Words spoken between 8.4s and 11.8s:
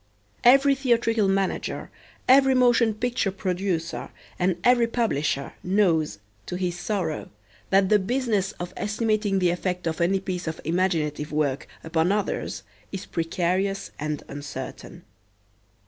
of estimating the effect of any piece of imaginative work